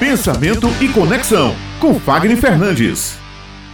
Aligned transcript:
Pensamento 0.00 0.66
e 0.82 0.90
Conexão, 0.90 1.52
com 1.78 2.00
Fagner 2.00 2.38
Fernandes. 2.38 3.18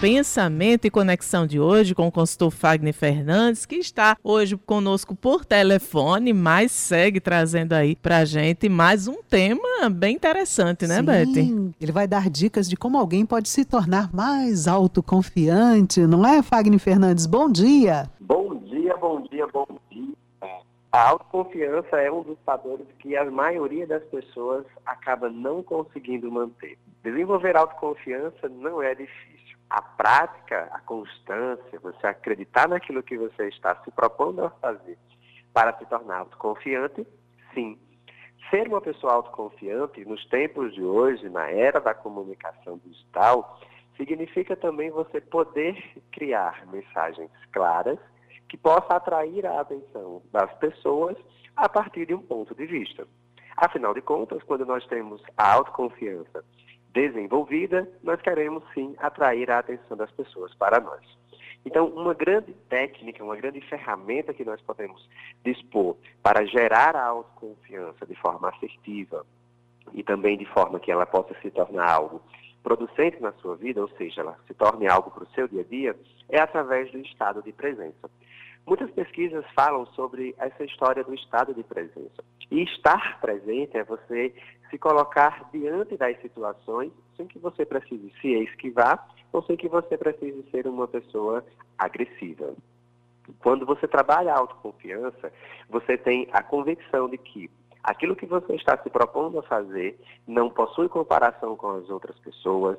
Pensamento 0.01 0.85
e 0.85 0.91
Conexão 0.91 1.47
de 1.47 1.61
hoje 1.61 1.95
com 1.95 2.09
o 2.09 2.11
consultor 2.11 2.51
Fagner 2.51 2.93
Fernandes, 2.93 3.65
que 3.65 3.77
está 3.77 4.17
hoje 4.25 4.57
conosco 4.57 5.15
por 5.15 5.45
telefone, 5.45 6.33
mas 6.33 6.73
segue 6.73 7.21
trazendo 7.21 7.75
aí 7.75 7.95
pra 7.95 8.25
gente 8.25 8.69
mais 8.69 9.07
um 9.07 9.23
tema 9.23 9.89
bem 9.89 10.17
interessante, 10.17 10.85
né, 10.89 10.97
Sim, 10.97 11.03
Beth? 11.05 11.75
Ele 11.81 11.93
vai 11.93 12.09
dar 12.09 12.29
dicas 12.29 12.69
de 12.69 12.77
como 12.77 12.99
alguém 12.99 13.25
pode 13.25 13.49
se 13.49 13.65
tornar 13.65 14.13
mais 14.13 14.67
autoconfiante, 14.67 16.01
não 16.09 16.27
é, 16.27 16.43
Fagner 16.43 16.81
Fernandes? 16.81 17.25
Bom 17.25 17.49
dia! 17.49 18.11
Bom 18.21 18.57
dia, 18.65 18.97
bom 18.97 19.23
dia, 19.31 19.47
bom 19.47 19.65
dia. 19.71 19.86
A 20.97 21.11
autoconfiança 21.11 22.01
é 22.01 22.11
um 22.11 22.23
dos 22.23 22.39
fatores 22.41 22.87
que 22.99 23.15
a 23.19 23.31
maioria 23.31 23.87
das 23.87 24.03
pessoas 24.05 24.65
acaba 24.87 25.29
não 25.29 25.63
conseguindo 25.63 26.33
manter. 26.33 26.79
Desenvolver 27.05 27.55
autoconfiança 27.55 28.49
não 28.49 28.83
é 28.83 28.95
difícil. 28.95 29.59
A 29.69 29.83
prática, 29.83 30.71
a 30.73 30.81
constância, 30.81 31.79
você 31.81 32.07
acreditar 32.07 32.67
naquilo 32.67 33.03
que 33.03 33.19
você 33.19 33.47
está 33.49 33.77
se 33.85 33.91
propondo 33.91 34.47
a 34.47 34.49
fazer 34.49 34.97
para 35.53 35.77
se 35.77 35.85
tornar 35.85 36.21
autoconfiante, 36.21 37.07
sim. 37.53 37.79
Ser 38.49 38.67
uma 38.67 38.81
pessoa 38.81 39.13
autoconfiante 39.13 40.03
nos 40.07 40.25
tempos 40.31 40.73
de 40.73 40.83
hoje, 40.83 41.29
na 41.29 41.51
era 41.51 41.79
da 41.79 41.93
comunicação 41.93 42.81
digital, 42.83 43.61
significa 43.99 44.57
também 44.57 44.91
você 44.91 45.21
poder 45.21 45.77
criar 46.11 46.67
mensagens 46.69 47.31
claras 47.53 47.99
que 48.49 48.57
possa 48.57 48.95
atrair 48.95 49.47
a 49.47 49.61
atenção 49.61 50.23
das 50.33 50.53
pessoas 50.59 51.17
a 51.57 51.69
partir 51.69 52.07
de 52.07 52.15
um 52.15 52.23
ponto 52.23 52.55
de 52.55 52.67
vista. 52.67 53.07
Afinal 53.57 53.95
de 53.95 54.03
contas, 54.03 54.43
quando 54.43 54.67
nós 54.67 54.87
temos 54.87 55.23
a 55.37 55.55
autoconfiança 55.55 56.45
desenvolvida, 56.93 57.89
nós 58.03 58.21
queremos 58.21 58.63
sim 58.75 58.95
atrair 58.99 59.51
a 59.51 59.59
atenção 59.59 59.97
das 59.97 60.11
pessoas 60.11 60.55
para 60.55 60.81
nós. 60.81 61.03
Então, 61.65 61.87
uma 61.89 62.15
grande 62.15 62.53
técnica, 62.69 63.25
uma 63.25 63.35
grande 63.35 63.61
ferramenta 63.61 64.33
que 64.33 64.45
nós 64.45 64.61
podemos 64.61 65.09
dispor 65.45 65.97
para 66.23 66.47
gerar 66.47 66.95
a 66.95 67.05
autoconfiança 67.05 68.07
de 68.07 68.15
forma 68.15 68.49
assertiva 68.49 69.27
e 69.93 70.03
também 70.03 70.39
de 70.39 70.47
forma 70.47 70.79
que 70.79 70.93
ela 70.93 71.05
possa 71.05 71.35
se 71.41 71.51
tornar 71.51 71.91
algo 71.91 72.23
producente 72.63 73.21
na 73.21 73.33
sua 73.35 73.57
vida, 73.57 73.81
ou 73.81 73.89
seja, 73.91 74.21
ela 74.21 74.37
se 74.47 74.55
torne 74.55 74.89
algo 74.89 75.11
para 75.11 75.25
o 75.25 75.31
seu 75.35 75.47
dia 75.49 75.63
a 75.63 75.65
dia, 75.65 75.97
é 76.29 76.41
através 76.41 76.91
do 76.93 76.99
estado 76.99 77.43
de 77.43 77.53
presença. 77.53 78.11
Muitas 78.67 78.91
pesquisas 78.91 79.45
falam 79.55 79.87
sobre 79.87 80.35
essa 80.39 80.65
história 80.65 81.05
do 81.05 81.15
estado 81.15 81.55
de 81.55 81.63
presença. 81.63 82.25
E 82.51 82.65
estar 82.65 83.21
presente 83.21 83.77
é 83.77 83.85
você 83.85 84.35
se 84.69 84.77
colocar 84.77 85.49
diante 85.53 85.97
das 85.97 86.21
situações 86.21 86.93
sem 87.17 87.27
que 87.27 87.39
você 87.39 87.65
precise 87.65 88.13
se 88.21 88.29
esquivar 88.29 89.09
ou 89.33 89.43
sem 89.45 89.57
que 89.57 89.69
você 89.69 89.97
precise 89.97 90.45
ser 90.51 90.67
uma 90.67 90.89
pessoa 90.89 91.45
agressiva. 91.79 92.55
Quando 93.39 93.65
você 93.65 93.87
trabalha 93.87 94.33
a 94.33 94.39
autoconfiança, 94.39 95.33
você 95.69 95.97
tem 95.97 96.29
a 96.33 96.43
convicção 96.43 97.09
de 97.09 97.19
que 97.19 97.49
aquilo 97.85 98.17
que 98.17 98.27
você 98.27 98.55
está 98.55 98.77
se 98.79 98.91
propondo 98.91 99.39
a 99.39 99.43
fazer 99.43 99.99
não 100.27 100.51
possui 100.51 100.89
comparação 100.89 101.57
com 101.57 101.71
as 101.71 101.89
outras 101.89 102.19
pessoas, 102.19 102.79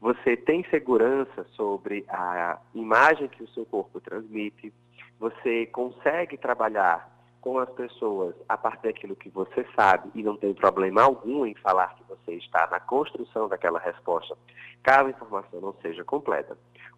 você 0.00 0.36
tem 0.36 0.64
segurança 0.70 1.44
sobre 1.52 2.04
a 2.08 2.58
imagem 2.74 3.28
que 3.28 3.42
o 3.42 3.48
seu 3.48 3.66
corpo 3.66 4.00
transmite, 4.00 4.72
você 5.20 5.66
consegue 5.66 6.38
trabalhar 6.38 7.08
com 7.42 7.58
as 7.58 7.68
pessoas 7.70 8.34
a 8.48 8.56
partir 8.56 8.84
daquilo 8.84 9.14
que 9.14 9.28
você 9.28 9.66
sabe 9.76 10.10
e 10.14 10.22
não 10.22 10.36
tem 10.36 10.54
problema 10.54 11.02
algum 11.02 11.44
em 11.44 11.54
falar 11.54 11.94
que 11.94 12.04
você 12.04 12.32
está 12.32 12.66
na 12.70 12.80
construção 12.80 13.46
daquela 13.46 13.78
resposta, 13.78 14.36
caso 14.82 15.06
a 15.06 15.10
informação 15.10 15.60
não 15.60 15.74
seja 15.82 16.02
completa. 16.04 16.56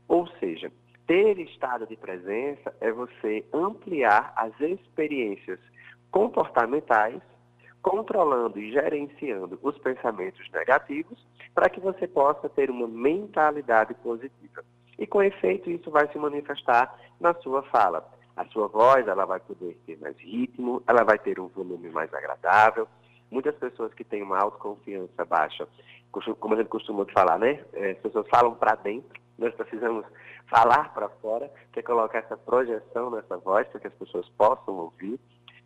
Ou 0.08 0.26
seja, 0.38 0.70
ter 1.06 1.38
estado 1.40 1.86
de 1.86 1.96
presença 1.96 2.74
é 2.80 2.92
você 2.92 3.44
ampliar 3.52 4.32
as 4.36 4.52
experiências 4.60 5.58
comportamentais, 6.10 7.20
controlando 7.82 8.60
e 8.60 8.70
gerenciando 8.70 9.58
os 9.62 9.76
pensamentos 9.78 10.48
negativos, 10.52 11.18
para 11.52 11.68
que 11.68 11.80
você 11.80 12.06
possa 12.06 12.48
ter 12.48 12.70
uma 12.70 12.86
mentalidade 12.86 13.94
positiva. 13.94 14.64
E 15.02 15.06
com 15.08 15.20
efeito, 15.20 15.68
isso 15.68 15.90
vai 15.90 16.06
se 16.12 16.16
manifestar 16.16 16.96
na 17.18 17.34
sua 17.34 17.64
fala. 17.64 18.08
A 18.36 18.44
sua 18.44 18.68
voz, 18.68 19.08
ela 19.08 19.24
vai 19.24 19.40
poder 19.40 19.76
ter 19.84 19.98
mais 19.98 20.16
ritmo, 20.16 20.80
ela 20.86 21.02
vai 21.02 21.18
ter 21.18 21.40
um 21.40 21.48
volume 21.48 21.90
mais 21.90 22.14
agradável. 22.14 22.86
Muitas 23.28 23.56
pessoas 23.56 23.92
que 23.94 24.04
têm 24.04 24.22
uma 24.22 24.38
autoconfiança 24.38 25.24
baixa, 25.24 25.66
como 26.38 26.54
a 26.54 26.56
gente 26.56 26.68
costuma 26.68 27.04
falar, 27.06 27.36
né? 27.36 27.64
É, 27.72 27.90
as 27.90 27.98
pessoas 27.98 28.28
falam 28.28 28.54
para 28.54 28.76
dentro, 28.76 29.20
nós 29.36 29.52
precisamos 29.56 30.06
falar 30.46 30.94
para 30.94 31.08
fora, 31.08 31.50
que 31.72 31.80
é 31.80 31.82
colocar 31.82 32.20
essa 32.20 32.36
projeção 32.36 33.10
nessa 33.10 33.36
voz 33.38 33.66
para 33.66 33.80
que 33.80 33.88
as 33.88 33.94
pessoas 33.94 34.28
possam 34.38 34.74
ouvir. 34.76 35.18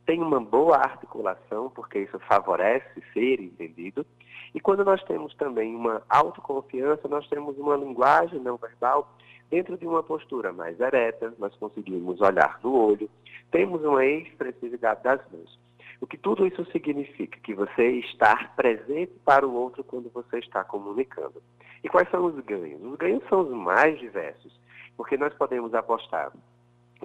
Tem 0.06 0.22
uma 0.22 0.41
boa 0.41 0.77
articulação, 0.77 1.69
porque 1.71 1.99
isso 1.99 2.19
favorece 2.21 3.03
ser 3.12 3.41
entendido. 3.41 4.06
E 4.55 4.61
quando 4.61 4.84
nós 4.84 5.03
temos 5.03 5.34
também 5.34 5.75
uma 5.75 6.00
autoconfiança, 6.09 7.09
nós 7.09 7.28
temos 7.28 7.59
uma 7.59 7.77
linguagem 7.77 8.41
não 8.41 8.56
verbal 8.56 9.12
dentro 9.50 9.77
de 9.77 9.87
uma 9.87 10.03
postura 10.03 10.53
mais 10.53 10.78
ereta, 10.81 11.34
nós 11.39 11.55
conseguimos 11.56 12.21
olhar 12.21 12.59
no 12.62 12.72
olho, 12.72 13.11
temos 13.50 13.83
uma 13.84 14.05
expressividade 14.05 15.03
das 15.03 15.21
mãos. 15.31 15.59
O 16.00 16.06
que 16.06 16.17
tudo 16.17 16.47
isso 16.47 16.65
significa? 16.73 17.38
Que 17.41 17.55
você 17.55 17.91
está 18.00 18.53
presente 18.56 19.12
para 19.25 19.47
o 19.47 19.55
outro 19.55 19.83
quando 19.83 20.11
você 20.11 20.38
está 20.38 20.62
comunicando. 20.62 21.43
E 21.83 21.88
quais 21.88 22.09
são 22.11 22.25
os 22.27 22.38
ganhos? 22.44 22.83
Os 22.83 22.97
ganhos 22.97 23.23
são 23.28 23.41
os 23.41 23.50
mais 23.50 23.99
diversos, 23.99 24.53
porque 24.97 25.17
nós 25.17 25.33
podemos 25.34 25.75
apostar 25.75 26.33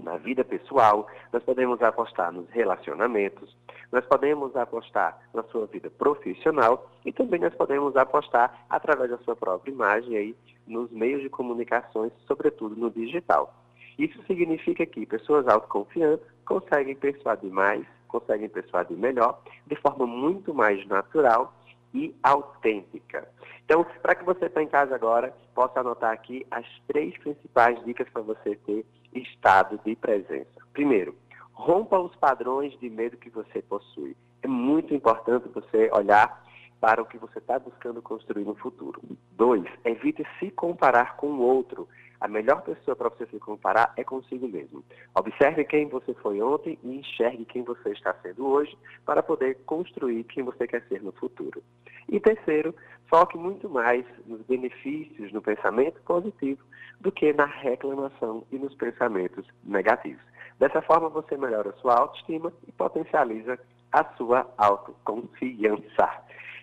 na 0.02 0.18
vida 0.18 0.44
pessoal, 0.44 1.08
nós 1.32 1.44
podemos 1.44 1.82
apostar 1.82 2.32
nos 2.32 2.50
relacionamentos, 2.50 3.56
nós 3.92 4.06
podemos 4.06 4.56
apostar 4.56 5.20
na 5.34 5.44
sua 5.44 5.66
vida 5.68 5.90
profissional 5.90 6.90
e 7.06 7.12
também 7.12 7.40
nós 7.40 7.54
podemos 7.54 7.96
apostar 7.96 8.66
através 8.70 9.10
da 9.10 9.18
sua 9.20 9.36
própria 9.36 9.72
imagem 9.72 10.16
aí 10.16 10.36
nos 10.66 10.90
meios 10.92 11.22
de 11.22 11.30
comunicações, 11.30 12.12
sobretudo 12.26 12.76
no 12.76 12.90
digital. 12.90 13.54
Isso 13.98 14.22
significa 14.26 14.86
que 14.86 15.06
pessoas 15.06 15.48
autoconfiantes 15.48 16.26
conseguem 16.46 16.96
persuadir 16.96 17.52
mais, 17.52 17.86
conseguem 18.08 18.50
persuadir 18.50 18.98
melhor, 18.98 19.42
de 19.68 19.76
forma 19.76 20.08
muito 20.08 20.54
mais 20.54 20.86
natural 20.88 21.54
e 21.94 22.16
autêntica. 22.24 23.28
Então, 23.66 23.86
para 24.02 24.16
que 24.16 24.24
você 24.24 24.46
está 24.46 24.64
em 24.64 24.68
casa 24.68 24.96
agora, 24.96 25.34
possa 25.54 25.82
anotar 25.82 26.12
aqui 26.12 26.46
as 26.50 26.66
três 26.88 27.18
principais 27.18 27.84
dicas 27.86 28.10
para 28.10 28.22
você 28.22 28.56
ter 28.56 28.86
estado 29.14 29.80
de 29.86 29.96
presença. 29.96 30.50
Primeiro, 30.74 31.16
rompa 31.54 32.00
os 32.00 32.16
padrões 32.16 32.78
de 32.80 32.90
medo 32.90 33.18
que 33.18 33.30
você 33.30 33.62
possui. 33.62 34.16
É 34.42 34.48
muito 34.48 34.94
importante 34.94 35.48
você 35.54 35.90
olhar 35.94 36.44
para 36.82 37.02
o 37.02 37.06
que 37.06 37.18
você 37.18 37.38
está 37.38 37.60
buscando 37.60 38.02
construir 38.02 38.44
no 38.44 38.56
futuro. 38.56 39.00
Dois, 39.34 39.64
evite 39.86 40.26
se 40.40 40.50
comparar 40.50 41.16
com 41.16 41.28
o 41.28 41.40
outro. 41.40 41.88
A 42.20 42.28
melhor 42.28 42.62
pessoa 42.64 42.96
para 42.96 43.10
você 43.10 43.26
se 43.28 43.40
comparar 43.40 43.94
é 43.96 44.04
consigo 44.04 44.48
mesmo. 44.48 44.84
Observe 45.16 45.64
quem 45.64 45.88
você 45.88 46.14
foi 46.16 46.42
ontem 46.42 46.78
e 46.84 46.98
enxergue 46.98 47.46
quem 47.46 47.64
você 47.64 47.92
está 47.92 48.14
sendo 48.22 48.48
hoje 48.48 48.76
para 49.06 49.22
poder 49.24 49.60
construir 49.66 50.24
quem 50.26 50.44
você 50.44 50.68
quer 50.68 50.84
ser 50.88 51.02
no 51.02 51.12
futuro. 51.12 51.64
E 52.10 52.20
terceiro, 52.20 52.76
foque 53.08 53.38
muito 53.38 53.70
mais 53.70 54.04
nos 54.26 54.42
benefícios, 54.42 55.32
no 55.32 55.42
pensamento 55.42 56.02
positivo, 56.02 56.62
do 57.00 57.12
que 57.12 57.32
na 57.34 57.46
reclamação 57.46 58.44
e 58.52 58.58
nos 58.58 58.74
pensamentos 58.76 59.46
negativos. 59.64 60.22
Dessa 60.60 60.82
forma, 60.82 61.10
você 61.10 61.38
melhora 61.38 61.70
a 61.70 61.74
sua 61.74 61.96
autoestima 61.96 62.54
e 62.68 62.72
potencializa 62.72 63.60
a 63.92 64.04
sua 64.16 64.48
autoconfiança. 64.58 66.08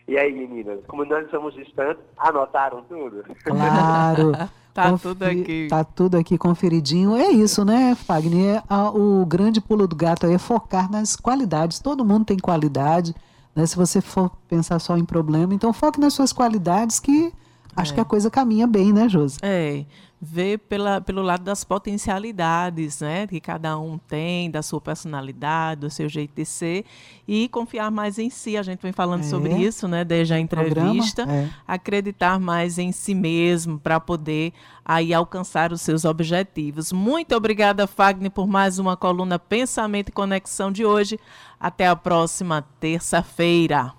E 0.09 0.17
aí, 0.17 0.33
meninas, 0.33 0.81
como 0.89 1.05
nós 1.05 1.31
somos 1.31 1.55
distantes, 1.55 2.03
anotaram 2.17 2.83
tudo? 2.89 3.25
Claro. 3.45 4.33
tá 4.73 4.91
Confi 4.91 5.03
tudo 5.03 5.23
aqui. 5.23 5.67
Tá 5.69 5.85
tudo 5.85 6.17
aqui 6.17 6.39
conferidinho. 6.39 7.15
É 7.15 7.31
isso, 7.31 7.63
né, 7.63 7.95
Fagner? 7.95 8.63
O 8.95 9.27
grande 9.27 9.61
pulo 9.61 9.87
do 9.87 9.95
gato 9.95 10.27
é 10.27 10.39
focar 10.39 10.91
nas 10.91 11.15
qualidades. 11.15 11.79
Todo 11.79 12.07
mundo 12.07 12.25
tem 12.25 12.39
qualidade. 12.39 13.15
Né? 13.55 13.67
Se 13.67 13.77
você 13.77 14.01
for 14.01 14.31
pensar 14.49 14.79
só 14.79 14.97
em 14.97 15.05
problema, 15.05 15.53
então 15.53 15.75
foque 15.75 16.01
nas 16.01 16.15
suas 16.15 16.33
qualidades 16.33 16.99
que 16.99 17.31
acho 17.77 17.93
é. 17.93 17.95
que 17.97 18.01
a 18.01 18.05
coisa 18.05 18.31
caminha 18.31 18.67
bem, 18.67 18.95
né, 18.95 19.11
Josi? 19.11 19.39
É 19.43 19.85
ver 20.21 20.59
pela, 20.59 21.01
pelo 21.01 21.23
lado 21.23 21.45
das 21.45 21.63
potencialidades 21.63 23.01
né, 23.01 23.27
que 23.27 23.41
cada 23.41 23.79
um 23.79 23.99
tem, 23.99 24.51
da 24.51 24.63
sua 24.63 24.81
personalidade, 24.81 25.83
do 25.83 25.91
seu 25.91 26.09
jeito 26.09 26.35
de 26.35 26.45
ser, 26.45 26.85
e 27.27 27.49
confiar 27.49 27.91
mais 27.91 28.19
em 28.19 28.29
si. 28.29 28.57
A 28.57 28.63
gente 28.63 28.81
vem 28.81 28.93
falando 28.93 29.21
é. 29.21 29.25
sobre 29.25 29.55
isso 29.55 29.87
né, 29.87 30.05
desde 30.05 30.35
a 30.35 30.39
entrevista. 30.39 31.23
É. 31.23 31.49
Acreditar 31.67 32.41
mais 32.41 32.79
em 32.79 32.91
si 32.91 33.15
mesmo 33.15 33.79
para 33.79 34.01
poder 34.01 34.53
aí 34.85 35.15
alcançar 35.15 35.73
os 35.73 35.83
seus 35.83 36.05
objetivos. 36.05 36.93
Muito 36.93 37.35
obrigada, 37.37 37.87
Fagner, 37.87 38.31
por 38.31 38.49
mais 38.49 38.79
uma 38.79 38.97
coluna 38.97 39.39
Pensamento 39.39 40.09
e 40.09 40.13
Conexão 40.13 40.73
de 40.73 40.85
hoje. 40.85 41.19
Até 41.61 41.87
a 41.87 41.97
próxima 41.97 42.63
terça-feira. 42.81 43.93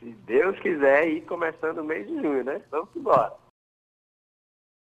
Se 0.00 0.10
Deus 0.26 0.58
quiser 0.60 1.08
ir 1.08 1.22
começando 1.22 1.78
o 1.78 1.84
mês 1.84 2.06
de 2.06 2.14
junho, 2.14 2.44
né? 2.44 2.60
Vamos 2.70 2.88
embora. 2.96 3.43